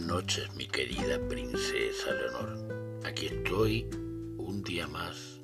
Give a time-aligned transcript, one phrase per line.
[0.00, 3.00] noches, mi querida princesa Leonor.
[3.04, 3.86] Aquí estoy
[4.38, 5.40] un día más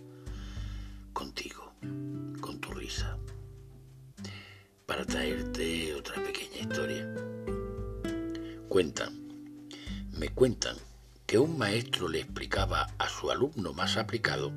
[1.12, 1.72] contigo,
[2.40, 3.18] con tu risa,
[4.86, 7.14] para traerte otra pequeña historia.
[8.68, 9.12] Cuentan,
[10.12, 10.76] me cuentan
[11.26, 14.52] que un maestro le explicaba a su alumno más aplicado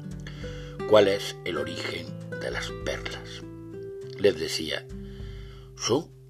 [0.89, 2.07] cuál es el origen
[2.39, 3.41] de las perlas.
[4.17, 4.85] Les decía,
[5.75, 6.20] son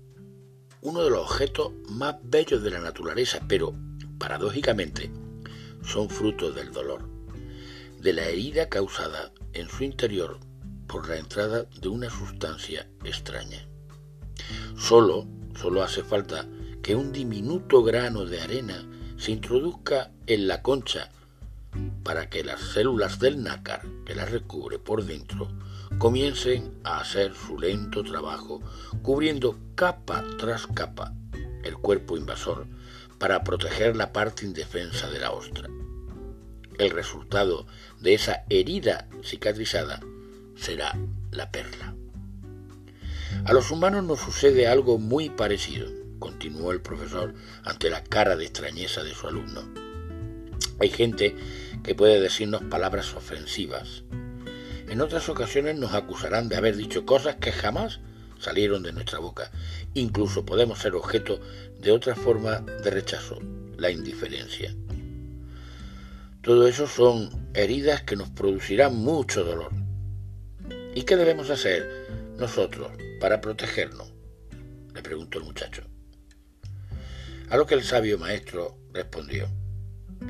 [0.81, 3.73] uno de los objetos más bellos de la naturaleza, pero,
[4.17, 5.11] paradójicamente,
[5.83, 7.07] son fruto del dolor,
[7.99, 10.39] de la herida causada en su interior
[10.87, 13.67] por la entrada de una sustancia extraña.
[14.77, 15.27] Solo,
[15.59, 16.47] solo hace falta
[16.81, 18.83] que un diminuto grano de arena
[19.17, 21.11] se introduzca en la concha
[22.03, 25.47] para que las células del nácar que la recubre por dentro
[25.97, 28.61] comiencen a hacer su lento trabajo,
[29.01, 31.13] cubriendo capa tras capa
[31.63, 32.67] el cuerpo invasor
[33.19, 35.69] para proteger la parte indefensa de la ostra.
[36.79, 37.67] El resultado
[37.99, 39.99] de esa herida cicatrizada
[40.55, 40.97] será
[41.31, 41.93] la perla.
[43.45, 45.87] A los humanos nos sucede algo muy parecido,
[46.19, 49.90] continuó el profesor ante la cara de extrañeza de su alumno.
[50.81, 51.35] Hay gente
[51.83, 54.03] que puede decirnos palabras ofensivas,
[54.89, 57.99] en otras ocasiones nos acusarán de haber dicho cosas que jamás
[58.39, 59.51] salieron de nuestra boca.
[59.93, 61.39] Incluso podemos ser objeto
[61.79, 63.39] de otra forma de rechazo,
[63.77, 64.75] la indiferencia.
[66.41, 69.71] Todo eso son heridas que nos producirán mucho dolor.
[70.95, 74.11] ¿Y qué debemos hacer nosotros para protegernos?
[74.95, 75.83] le preguntó el muchacho.
[77.49, 79.47] A lo que el sabio maestro respondió,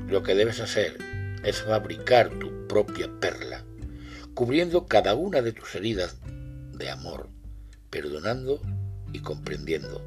[0.08, 0.98] lo que debes hacer
[1.44, 3.64] es fabricar tu propia perla
[4.34, 6.18] cubriendo cada una de tus heridas
[6.74, 7.30] de amor,
[7.90, 8.62] perdonando
[9.14, 10.02] y comprendiendo.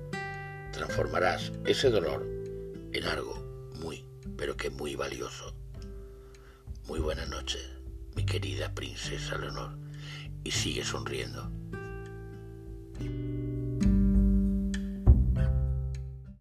[0.72, 2.26] Transformarás ese dolor
[2.92, 4.04] en algo muy,
[4.36, 5.54] pero que muy valioso.
[6.86, 7.62] Muy buenas noches,
[8.16, 9.78] mi querida princesa Leonor,
[10.42, 11.50] y sigue sonriendo.